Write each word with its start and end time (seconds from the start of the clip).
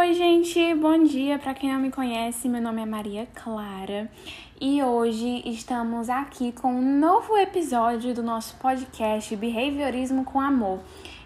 oi, 0.00 0.14
gente! 0.14 0.74
Bom 0.76 1.04
dia! 1.04 1.38
Para 1.38 1.52
quem 1.52 1.70
não 1.70 1.78
me 1.78 1.90
conhece, 1.90 2.48
meu 2.48 2.62
nome 2.62 2.80
é 2.80 2.86
Maria 2.86 3.28
Clara 3.34 4.10
e 4.60 4.82
hoje 4.82 5.42
estamos 5.46 6.10
aqui 6.10 6.52
com 6.52 6.74
um 6.74 6.98
novo 6.98 7.34
episódio 7.38 8.12
do 8.12 8.22
nosso 8.22 8.56
podcast 8.56 9.34
Behaviorismo 9.34 10.22
com 10.22 10.38
Amor. 10.38 10.80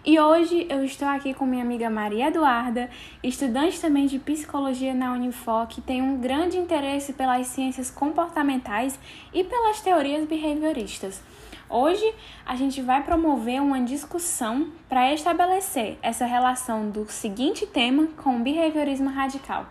E 0.05 0.17
hoje 0.17 0.65
eu 0.69 0.85
estou 0.85 1.05
aqui 1.05 1.33
com 1.33 1.45
minha 1.45 1.61
amiga 1.61 1.89
Maria 1.89 2.27
Eduarda, 2.27 2.89
estudante 3.21 3.81
também 3.81 4.05
de 4.05 4.19
psicologia 4.19 4.93
na 4.93 5.11
Unifor, 5.11 5.67
que 5.67 5.81
tem 5.81 6.01
um 6.01 6.17
grande 6.17 6.57
interesse 6.57 7.11
pelas 7.11 7.47
ciências 7.47 7.91
comportamentais 7.91 8.97
e 9.33 9.43
pelas 9.43 9.81
teorias 9.81 10.25
behavioristas. 10.25 11.21
Hoje 11.69 12.09
a 12.45 12.55
gente 12.55 12.81
vai 12.81 13.03
promover 13.03 13.61
uma 13.61 13.81
discussão 13.81 14.69
para 14.87 15.13
estabelecer 15.13 15.97
essa 16.01 16.25
relação 16.25 16.89
do 16.89 17.05
seguinte 17.11 17.67
tema 17.67 18.07
com 18.15 18.37
o 18.37 18.43
behaviorismo 18.43 19.09
radical. 19.09 19.65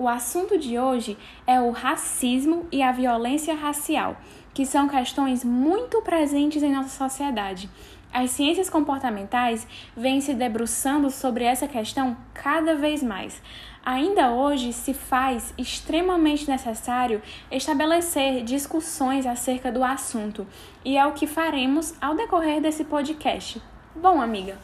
O 0.00 0.08
assunto 0.08 0.56
de 0.56 0.78
hoje 0.78 1.18
é 1.46 1.60
o 1.60 1.72
racismo 1.72 2.66
e 2.72 2.82
a 2.82 2.90
violência 2.90 3.54
racial, 3.54 4.16
que 4.54 4.64
são 4.64 4.88
questões 4.88 5.44
muito 5.44 6.00
presentes 6.00 6.62
em 6.62 6.72
nossa 6.72 6.88
sociedade. 6.88 7.68
As 8.10 8.30
ciências 8.30 8.70
comportamentais 8.70 9.66
vêm 9.94 10.22
se 10.22 10.32
debruçando 10.32 11.10
sobre 11.10 11.44
essa 11.44 11.68
questão 11.68 12.16
cada 12.32 12.74
vez 12.74 13.02
mais. 13.02 13.42
Ainda 13.84 14.30
hoje 14.30 14.72
se 14.72 14.94
faz 14.94 15.52
extremamente 15.58 16.48
necessário 16.48 17.20
estabelecer 17.50 18.42
discussões 18.42 19.26
acerca 19.26 19.70
do 19.70 19.84
assunto, 19.84 20.46
e 20.82 20.96
é 20.96 21.04
o 21.04 21.12
que 21.12 21.26
faremos 21.26 21.92
ao 22.00 22.14
decorrer 22.14 22.62
desse 22.62 22.84
podcast. 22.84 23.60
Bom, 23.94 24.18
amiga, 24.18 24.56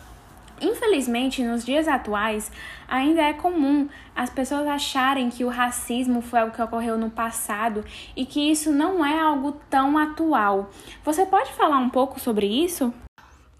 Infelizmente, 0.60 1.42
nos 1.42 1.64
dias 1.64 1.86
atuais, 1.86 2.50
ainda 2.88 3.22
é 3.22 3.32
comum 3.32 3.88
as 4.14 4.30
pessoas 4.30 4.66
acharem 4.66 5.28
que 5.28 5.44
o 5.44 5.48
racismo 5.48 6.22
foi 6.22 6.40
algo 6.40 6.54
que 6.54 6.62
ocorreu 6.62 6.96
no 6.96 7.10
passado 7.10 7.84
e 8.16 8.24
que 8.24 8.50
isso 8.50 8.72
não 8.72 9.04
é 9.04 9.18
algo 9.18 9.52
tão 9.68 9.98
atual. 9.98 10.70
Você 11.04 11.26
pode 11.26 11.52
falar 11.52 11.78
um 11.78 11.90
pouco 11.90 12.18
sobre 12.18 12.46
isso? 12.46 12.92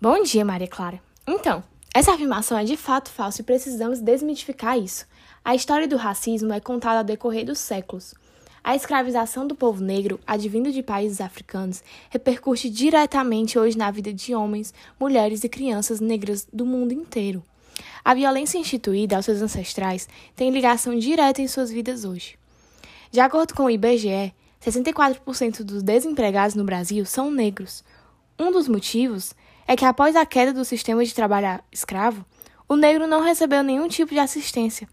Bom 0.01 0.23
dia, 0.23 0.45
Maria 0.45 0.69
Clara. 0.69 1.01
Então, 1.27 1.63
essa 1.95 2.13
afirmação 2.13 2.59
é 2.59 2.65
de 2.65 2.77
fato 2.77 3.11
falsa 3.11 3.41
e 3.41 3.45
precisamos 3.45 4.01
desmitificar 4.01 4.79
isso. 4.79 5.07
A 5.45 5.55
história 5.55 5.87
do 5.89 5.97
racismo 5.97 6.53
é 6.53 6.61
contada 6.61 6.99
ao 6.99 7.05
decorrer 7.05 7.45
dos 7.45 7.59
séculos. 7.59 8.15
A 8.67 8.75
escravização 8.75 9.47
do 9.47 9.55
povo 9.55 9.81
negro, 9.81 10.19
advindo 10.27 10.73
de 10.73 10.83
países 10.83 11.21
africanos, 11.21 11.85
repercute 12.11 12.69
diretamente 12.69 13.57
hoje 13.57 13.79
na 13.79 13.93
vida 13.93 14.13
de 14.13 14.35
homens, 14.35 14.75
mulheres 14.99 15.45
e 15.45 15.49
crianças 15.49 16.01
negras 16.01 16.49
do 16.53 16.67
mundo 16.67 16.91
inteiro. 16.91 17.45
A 18.05 18.13
violência 18.13 18.59
instituída 18.59 19.15
aos 19.15 19.25
seus 19.25 19.41
ancestrais 19.41 20.09
tem 20.35 20.51
ligação 20.51 20.99
direta 20.99 21.41
em 21.41 21.47
suas 21.47 21.71
vidas 21.71 22.05
hoje. 22.05 22.37
De 23.13 23.21
acordo 23.21 23.55
com 23.55 23.67
o 23.67 23.71
IBGE, 23.71 24.35
64% 24.61 25.63
dos 25.63 25.85
desempregados 25.85 26.57
no 26.57 26.65
Brasil 26.65 27.07
são 27.07 27.31
negros. 27.31 27.85
Um 28.37 28.51
dos 28.51 28.67
motivos 28.67 29.33
é 29.65 29.77
que 29.77 29.85
após 29.85 30.17
a 30.17 30.27
queda 30.27 30.53
do 30.53 30.65
sistema 30.65 31.05
de 31.05 31.15
trabalho 31.15 31.63
escravo, 31.71 32.27
o 32.69 32.75
negro 32.75 33.07
não 33.07 33.23
recebeu 33.23 33.63
nenhum 33.63 33.87
tipo 33.87 34.13
de 34.13 34.19
assistência. 34.19 34.89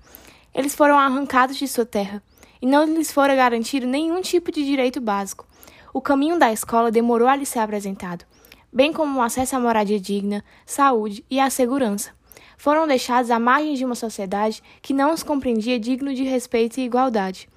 Eles 0.54 0.76
foram 0.76 1.00
arrancados 1.00 1.58
de 1.58 1.68
sua 1.68 1.88
terra 1.88 2.22
e 2.64 2.66
não 2.66 2.86
lhes 2.86 3.12
fora 3.12 3.36
garantido 3.36 3.86
nenhum 3.86 4.22
tipo 4.22 4.50
de 4.50 4.64
direito 4.64 5.02
básico. 5.02 5.46
O 5.94 6.00
caminho 6.00 6.40
da 6.40 6.50
escola 6.50 6.90
demorou 6.90 7.28
a 7.28 7.36
lhes 7.36 7.50
ser 7.50 7.60
apresentado, 7.60 8.24
bem 8.72 8.94
como 8.94 9.20
o 9.20 9.22
acesso 9.22 9.58
à 9.58 9.60
moradia 9.60 10.00
digna, 10.00 10.42
saúde 10.66 11.26
e 11.30 11.42
à 11.42 11.50
segurança. 11.50 12.12
Foram 12.58 12.88
deixados 12.88 13.30
à 13.32 13.38
margem 13.38 13.74
de 13.74 13.84
uma 13.84 13.96
sociedade 13.96 14.64
que 14.82 14.94
não 14.94 15.14
os 15.14 15.24
compreendia 15.24 15.78
digno 15.78 16.14
de 16.14 16.24
respeito 16.24 16.80
e 16.80 16.86
igualdade, 16.86 17.50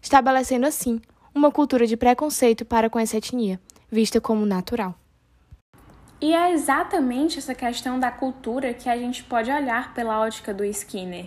estabelecendo 0.00 0.66
assim 0.66 0.98
uma 1.34 1.52
cultura 1.52 1.86
de 1.86 1.94
preconceito 1.94 2.64
para 2.64 2.88
com 2.88 2.98
essa 2.98 3.18
etnia, 3.18 3.60
vista 3.90 4.18
como 4.18 4.46
natural. 4.46 4.94
E 6.22 6.32
é 6.32 6.52
exatamente 6.52 7.38
essa 7.38 7.54
questão 7.54 8.00
da 8.00 8.10
cultura 8.10 8.72
que 8.72 8.88
a 8.88 8.96
gente 8.96 9.24
pode 9.24 9.50
olhar 9.50 9.92
pela 9.92 10.20
ótica 10.20 10.54
do 10.54 10.64
Skinner. 10.64 11.26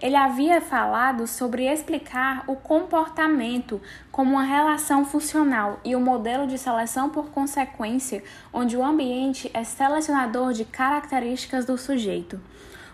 Ele 0.00 0.14
havia 0.14 0.60
falado 0.60 1.26
sobre 1.26 1.66
explicar 1.66 2.44
o 2.46 2.54
comportamento 2.54 3.80
como 4.12 4.32
uma 4.32 4.42
relação 4.42 5.06
funcional 5.06 5.80
e 5.82 5.96
o 5.96 6.00
modelo 6.00 6.46
de 6.46 6.58
seleção 6.58 7.08
por 7.08 7.30
consequência, 7.30 8.22
onde 8.52 8.76
o 8.76 8.84
ambiente 8.84 9.50
é 9.54 9.64
selecionador 9.64 10.52
de 10.52 10.66
características 10.66 11.64
do 11.64 11.78
sujeito. 11.78 12.38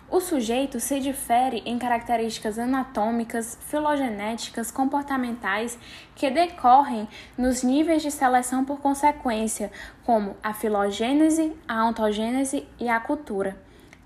O 0.08 0.20
sujeito 0.20 0.78
se 0.78 1.00
difere 1.00 1.62
em 1.64 1.76
características 1.76 2.58
anatômicas, 2.58 3.58
filogenéticas, 3.66 4.70
comportamentais 4.70 5.76
que 6.14 6.30
decorrem 6.30 7.08
nos 7.36 7.64
níveis 7.64 8.02
de 8.02 8.10
seleção 8.10 8.64
por 8.64 8.78
consequência, 8.78 9.72
como 10.04 10.36
a 10.42 10.52
filogênese, 10.52 11.56
a 11.66 11.84
ontogênese 11.86 12.68
e 12.78 12.88
a 12.88 13.00
cultura. 13.00 13.56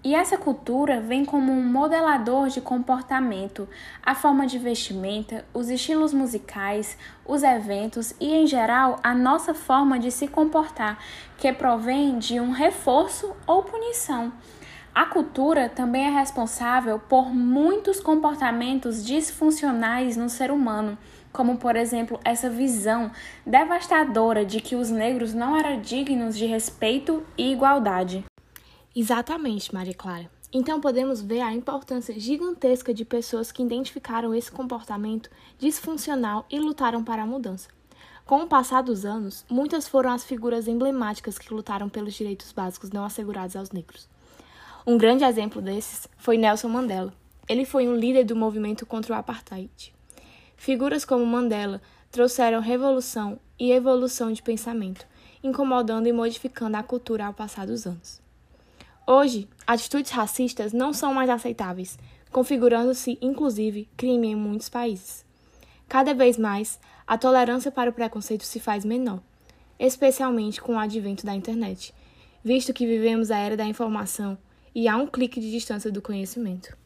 E 0.05 0.15
essa 0.15 0.39
cultura 0.39 1.01
vem 1.01 1.25
como 1.25 1.51
um 1.53 1.62
modelador 1.62 2.49
de 2.49 2.61
comportamento, 2.61 3.69
a 4.05 4.15
forma 4.15 4.47
de 4.47 4.57
vestimenta, 4.57 5.45
os 5.53 5.69
estilos 5.69 6.12
musicais, 6.12 6.97
os 7.27 7.43
eventos 7.43 8.15
e, 8.21 8.33
em 8.33 8.47
geral, 8.47 9.01
a 9.03 9.15
nossa 9.15 9.53
forma 9.53 9.99
de 9.99 10.12
se 10.12 10.29
comportar, 10.29 10.99
que 11.37 11.53
provém 11.53 12.19
de 12.19 12.39
um 12.39 12.53
reforço 12.53 13.34
ou 13.47 13.65
punição. 13.65 14.33
A 14.95 15.05
cultura 15.05 15.69
também 15.69 16.07
é 16.07 16.11
responsável 16.11 16.99
por 16.99 17.28
muitos 17.28 18.01
comportamentos 18.01 19.05
disfuncionais 19.05 20.17
no 20.17 20.31
ser 20.31 20.51
humano, 20.51 20.97
como 21.33 21.59
por 21.59 21.77
exemplo 21.77 22.19
essa 22.25 22.49
visão 22.49 23.11
devastadora 23.45 24.43
de 24.43 24.59
que 24.59 24.75
os 24.75 24.89
negros 24.89 25.34
não 25.34 25.55
eram 25.55 25.83
dignos 25.83 26.34
de 26.34 26.47
respeito 26.47 27.23
e 27.37 27.53
igualdade. 27.53 28.25
Exatamente, 28.99 29.75
Maria 29.75 29.93
Clara. 29.93 30.31
Então 30.51 30.81
podemos 30.81 31.21
ver 31.21 31.43
a 31.43 31.53
importância 31.53 32.19
gigantesca 32.19 32.95
de 32.95 33.05
pessoas 33.05 33.53
que 33.53 33.62
identificaram 33.62 34.34
esse 34.34 34.51
comportamento 34.51 35.29
disfuncional 35.59 36.47
e 36.51 36.59
lutaram 36.59 37.05
para 37.05 37.23
a 37.23 37.27
mudança. 37.27 37.69
Com 38.25 38.41
o 38.41 38.47
passar 38.47 38.83
dos 38.83 39.05
anos, 39.05 39.45
muitas 39.51 39.87
foram 39.87 40.11
as 40.11 40.25
figuras 40.25 40.67
emblemáticas 40.67 41.39
que 41.39 41.53
lutaram 41.53 41.91
pelos 41.91 42.15
direitos 42.15 42.53
básicos 42.53 42.89
não 42.89 43.05
assegurados 43.05 43.55
aos 43.55 43.71
negros. 43.71 44.09
Um 44.87 44.97
grande 44.97 45.25
exemplo 45.25 45.61
desses 45.61 46.09
foi 46.17 46.39
Nelson 46.39 46.69
Mandela. 46.69 47.13
Ele 47.47 47.67
foi 47.67 47.87
um 47.87 47.95
líder 47.95 48.25
do 48.25 48.34
movimento 48.34 48.87
contra 48.87 49.15
o 49.15 49.19
apartheid. 49.19 49.95
Figuras 50.57 51.05
como 51.05 51.27
Mandela 51.27 51.83
trouxeram 52.11 52.61
revolução 52.61 53.39
e 53.59 53.73
evolução 53.73 54.33
de 54.33 54.43
pensamento, 54.43 55.07
incomodando 55.45 56.07
e 56.07 56.15
modificando 56.15 56.78
a 56.78 56.83
cultura 56.83 57.27
ao 57.27 57.34
passar 57.34 57.67
dos 57.67 57.87
anos. 57.87 58.25
Hoje, 59.09 59.49
atitudes 59.65 60.11
racistas 60.11 60.72
não 60.72 60.93
são 60.93 61.15
mais 61.15 61.31
aceitáveis, 61.31 61.97
configurando-se, 62.33 63.17
inclusive, 63.22 63.89
crime 63.97 64.27
em 64.27 64.34
muitos 64.34 64.69
países. 64.69 65.25
Cada 65.89 66.12
vez 66.12 66.37
mais, 66.37 66.81
a 67.06 67.16
tolerância 67.16 67.71
para 67.71 67.89
o 67.89 67.93
preconceito 67.93 68.43
se 68.43 68.59
faz 68.59 68.84
menor, 68.84 69.21
especialmente 69.78 70.61
com 70.61 70.75
o 70.75 70.78
advento 70.78 71.25
da 71.25 71.37
internet, 71.37 71.95
visto 72.43 72.75
que 72.75 72.84
vivemos 72.84 73.31
a 73.31 73.39
era 73.39 73.56
da 73.56 73.65
informação 73.65 74.37
e 74.75 74.89
há 74.89 74.97
um 74.97 75.06
clique 75.06 75.39
de 75.39 75.53
distância 75.53 75.93
do 75.93 76.03
conhecimento. 76.03 76.77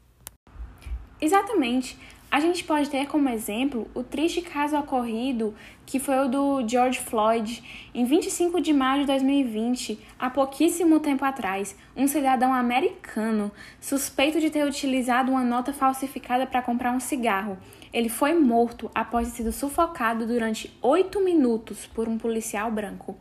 Exatamente. 1.18 1.96
A 2.30 2.38
gente 2.38 2.62
pode 2.62 2.88
ter 2.88 3.08
como 3.08 3.28
exemplo 3.28 3.90
o 3.92 4.04
triste 4.04 4.40
caso 4.40 4.78
ocorrido 4.78 5.52
que 5.84 5.98
foi 5.98 6.16
o 6.20 6.28
do 6.28 6.68
George 6.68 7.00
Floyd 7.00 7.90
em 7.92 8.04
25 8.04 8.60
de 8.60 8.72
maio 8.72 9.00
de 9.00 9.08
2020, 9.08 9.98
há 10.16 10.30
pouquíssimo 10.30 11.00
tempo 11.00 11.24
atrás. 11.24 11.74
Um 11.96 12.06
cidadão 12.06 12.54
americano 12.54 13.50
suspeito 13.80 14.38
de 14.38 14.48
ter 14.48 14.64
utilizado 14.64 15.32
uma 15.32 15.42
nota 15.42 15.72
falsificada 15.72 16.46
para 16.46 16.62
comprar 16.62 16.92
um 16.92 17.00
cigarro. 17.00 17.58
Ele 17.92 18.08
foi 18.08 18.32
morto 18.38 18.88
após 18.94 19.28
ter 19.30 19.38
sido 19.38 19.50
sufocado 19.50 20.24
durante 20.24 20.72
oito 20.80 21.20
minutos 21.24 21.84
por 21.88 22.08
um 22.08 22.16
policial 22.16 22.70
branco. 22.70 23.18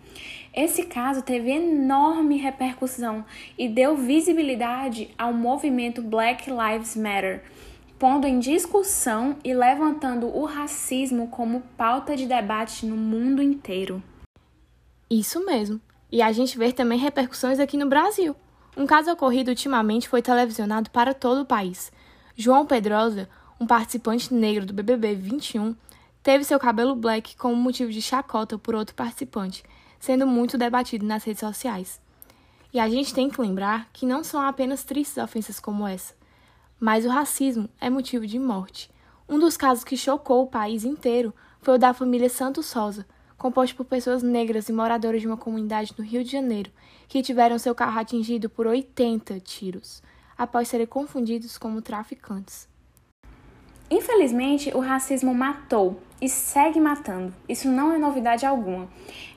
Esse 0.53 0.83
caso 0.83 1.23
teve 1.23 1.49
enorme 1.49 2.37
repercussão 2.37 3.25
e 3.57 3.67
deu 3.67 3.97
visibilidade 3.97 5.09
ao 5.17 5.33
movimento 5.33 6.03
Black 6.03 6.47
Lives 6.51 6.95
Matter 6.95 7.41
pondo 7.99 8.25
em 8.25 8.39
discussão 8.39 9.35
e 9.43 9.53
levantando 9.53 10.25
o 10.25 10.45
racismo 10.45 11.27
como 11.27 11.61
pauta 11.75 12.15
de 12.15 12.25
debate 12.25 12.85
no 12.85 12.95
mundo 12.95 13.41
inteiro. 13.41 14.01
Isso 15.09 15.45
mesmo. 15.45 15.81
E 16.09 16.21
a 16.21 16.31
gente 16.31 16.57
vê 16.57 16.71
também 16.71 16.97
repercussões 16.97 17.59
aqui 17.59 17.75
no 17.75 17.89
Brasil. 17.89 18.33
Um 18.77 18.87
caso 18.87 19.11
ocorrido 19.11 19.49
ultimamente 19.49 20.07
foi 20.07 20.21
televisionado 20.21 20.89
para 20.89 21.13
todo 21.13 21.41
o 21.41 21.45
país. 21.45 21.91
João 22.37 22.65
Pedrosa, 22.65 23.27
um 23.59 23.67
participante 23.67 24.33
negro 24.33 24.65
do 24.65 24.73
BBB 24.73 25.15
21, 25.15 25.75
teve 26.23 26.45
seu 26.45 26.57
cabelo 26.57 26.95
black 26.95 27.35
como 27.35 27.55
motivo 27.55 27.91
de 27.91 28.01
chacota 28.01 28.57
por 28.57 28.75
outro 28.75 28.95
participante, 28.95 29.61
sendo 29.99 30.25
muito 30.25 30.57
debatido 30.57 31.05
nas 31.05 31.25
redes 31.25 31.41
sociais. 31.41 31.99
E 32.73 32.79
a 32.79 32.87
gente 32.87 33.13
tem 33.13 33.29
que 33.29 33.41
lembrar 33.41 33.89
que 33.91 34.05
não 34.05 34.23
são 34.23 34.39
apenas 34.39 34.85
tristes 34.85 35.17
ofensas 35.17 35.59
como 35.59 35.85
essa. 35.85 36.18
Mas 36.79 37.05
o 37.05 37.09
racismo 37.09 37.69
é 37.79 37.89
motivo 37.89 38.25
de 38.25 38.39
morte. 38.39 38.89
Um 39.27 39.37
dos 39.37 39.57
casos 39.57 39.83
que 39.83 39.97
chocou 39.97 40.43
o 40.43 40.47
país 40.47 40.83
inteiro 40.83 41.33
foi 41.61 41.75
o 41.75 41.77
da 41.77 41.93
família 41.93 42.29
Santos 42.29 42.65
Sosa, 42.65 43.05
composto 43.37 43.75
por 43.75 43.85
pessoas 43.85 44.23
negras 44.23 44.69
e 44.69 44.73
moradoras 44.73 45.21
de 45.21 45.27
uma 45.27 45.37
comunidade 45.37 45.93
no 45.97 46.03
Rio 46.03 46.23
de 46.23 46.31
Janeiro, 46.31 46.71
que 47.07 47.21
tiveram 47.21 47.59
seu 47.59 47.75
carro 47.75 47.99
atingido 47.99 48.49
por 48.49 48.67
80 48.67 49.39
tiros, 49.39 50.01
após 50.37 50.67
serem 50.67 50.87
confundidos 50.87 51.57
como 51.57 51.81
traficantes. 51.81 52.67
Infelizmente, 53.91 54.71
o 54.75 54.79
racismo 54.79 55.33
matou 55.33 55.99
e 56.21 56.29
segue 56.29 56.79
matando. 56.79 57.33
Isso 57.47 57.67
não 57.67 57.91
é 57.91 57.97
novidade 57.97 58.45
alguma. 58.45 58.87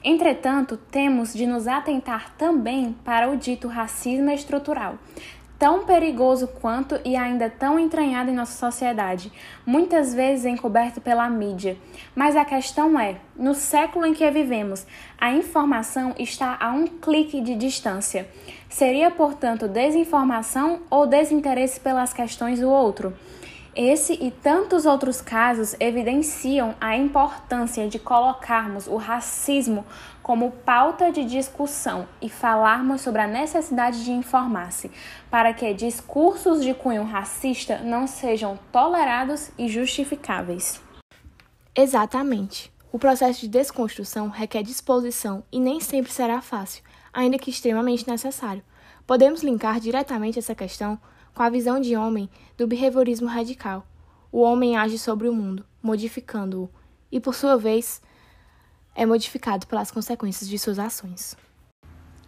Entretanto, 0.04 0.76
temos 0.76 1.32
de 1.32 1.46
nos 1.46 1.66
atentar 1.66 2.34
também 2.36 2.94
para 3.04 3.30
o 3.30 3.36
dito 3.36 3.66
racismo 3.66 4.30
estrutural, 4.30 4.98
tão 5.62 5.84
perigoso 5.84 6.48
quanto 6.48 6.98
e 7.04 7.14
ainda 7.14 7.48
tão 7.48 7.78
entranhado 7.78 8.28
em 8.28 8.34
nossa 8.34 8.58
sociedade, 8.58 9.32
muitas 9.64 10.12
vezes 10.12 10.44
encoberto 10.44 11.00
pela 11.00 11.30
mídia. 11.30 11.76
Mas 12.16 12.34
a 12.34 12.44
questão 12.44 12.98
é: 12.98 13.18
no 13.36 13.54
século 13.54 14.04
em 14.04 14.12
que 14.12 14.28
vivemos, 14.28 14.84
a 15.16 15.30
informação 15.30 16.16
está 16.18 16.56
a 16.58 16.72
um 16.72 16.88
clique 16.88 17.40
de 17.40 17.54
distância. 17.54 18.28
Seria, 18.68 19.08
portanto, 19.08 19.68
desinformação 19.68 20.80
ou 20.90 21.06
desinteresse 21.06 21.78
pelas 21.78 22.12
questões 22.12 22.58
do 22.58 22.68
outro? 22.68 23.14
Esse 23.74 24.12
e 24.20 24.30
tantos 24.30 24.84
outros 24.84 25.22
casos 25.22 25.74
evidenciam 25.80 26.74
a 26.78 26.94
importância 26.94 27.88
de 27.88 27.98
colocarmos 27.98 28.86
o 28.86 28.96
racismo 28.96 29.86
como 30.22 30.50
pauta 30.50 31.10
de 31.10 31.24
discussão 31.24 32.06
e 32.20 32.28
falarmos 32.28 33.00
sobre 33.00 33.20
a 33.20 33.26
necessidade 33.26 34.04
de 34.04 34.12
informar-se, 34.12 34.90
para 35.30 35.52
que 35.52 35.74
discursos 35.74 36.62
de 36.62 36.72
cunho 36.72 37.02
racista 37.04 37.78
não 37.78 38.06
sejam 38.06 38.58
tolerados 38.70 39.50
e 39.58 39.68
justificáveis. 39.68 40.80
Exatamente. 41.74 42.72
O 42.92 42.98
processo 42.98 43.40
de 43.40 43.48
desconstrução 43.48 44.28
requer 44.28 44.62
disposição 44.62 45.42
e 45.50 45.58
nem 45.58 45.80
sempre 45.80 46.12
será 46.12 46.40
fácil, 46.42 46.84
ainda 47.12 47.38
que 47.38 47.50
extremamente 47.50 48.06
necessário. 48.06 48.62
Podemos 49.06 49.42
linkar 49.42 49.80
diretamente 49.80 50.38
essa 50.38 50.54
questão 50.54 51.00
com 51.34 51.42
a 51.42 51.48
visão 51.48 51.80
de 51.80 51.96
homem 51.96 52.28
do 52.56 52.66
behaviorismo 52.66 53.26
radical. 53.26 53.86
O 54.30 54.40
homem 54.40 54.76
age 54.76 54.98
sobre 54.98 55.28
o 55.28 55.34
mundo, 55.34 55.64
modificando-o, 55.82 56.70
e 57.10 57.18
por 57.18 57.34
sua 57.34 57.56
vez 57.56 58.00
é 58.94 59.06
modificado 59.06 59.66
pelas 59.66 59.90
consequências 59.90 60.48
de 60.48 60.58
suas 60.58 60.78
ações. 60.78 61.36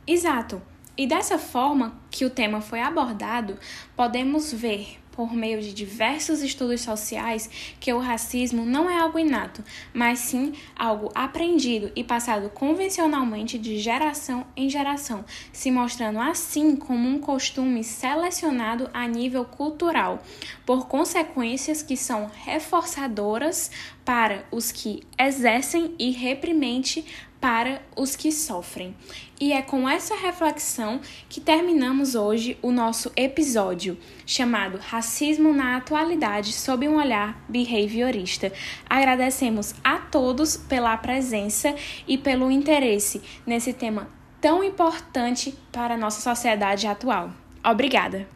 Exato. 0.07 0.61
E 0.97 1.07
dessa 1.07 1.39
forma 1.39 2.01
que 2.11 2.25
o 2.25 2.31
tema 2.31 2.61
foi 2.61 2.81
abordado, 2.81 3.59
podemos 3.97 4.53
ver 4.53 4.99
por 5.15 5.33
meio 5.33 5.63
de 5.63 5.73
diversos 5.73 6.43
estudos 6.43 6.81
sociais 6.81 7.49
que 7.79 7.93
o 7.93 8.01
racismo 8.01 8.67
não 8.67 8.91
é 8.91 8.99
algo 8.99 9.19
inato, 9.19 9.63
mas 9.93 10.19
sim 10.19 10.53
algo 10.75 11.11
aprendido 11.15 11.91
e 11.95 12.03
passado 12.03 12.51
convencionalmente 12.51 13.57
de 13.57 13.79
geração 13.79 14.45
em 14.57 14.69
geração, 14.69 15.25
se 15.53 15.71
mostrando 15.71 16.21
assim 16.21 16.75
como 16.75 17.09
um 17.09 17.21
costume 17.21 17.85
selecionado 17.85 18.91
a 18.93 19.07
nível 19.07 19.45
cultural, 19.45 20.21
por 20.67 20.89
consequências 20.89 21.81
que 21.81 21.97
são 21.97 22.29
reforçadoras 22.45 23.71
para 24.05 24.45
os 24.51 24.73
que 24.73 25.03
exercem 25.17 25.95
e 25.97 26.11
reprimente 26.11 27.05
para 27.45 27.83
os 27.95 28.17
que 28.17 28.33
sofrem. 28.33 28.97
E 29.39 29.53
é 29.53 29.61
com 29.61 29.87
essa 29.87 30.17
reflexão 30.17 30.99
que 31.29 31.43
terminamos 31.43 32.15
hoje 32.15 32.57
o 32.63 32.73
nosso 32.73 33.13
episódio 33.15 33.99
chamado 34.25 34.79
Racismo 34.79 35.53
na 35.53 35.77
Atualidade 35.77 36.55
sob 36.55 36.89
um 36.89 36.97
olhar 36.97 37.45
behaviorista. 37.47 38.51
Agradecemos 38.89 39.75
a 39.85 39.99
todos 39.99 40.57
pela 40.57 40.97
presença 40.97 41.75
e 42.09 42.17
pelo 42.17 42.51
interesse 42.51 43.21
nesse 43.47 43.75
tema 43.75 44.09
tão 44.41 44.65
importante 44.65 45.55
para 45.71 45.97
a 45.97 45.99
nossa 45.99 46.23
sociedade 46.23 46.87
atual. 46.87 47.31
Obrigada! 47.63 48.27